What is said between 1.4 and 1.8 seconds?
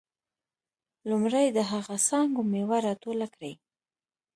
د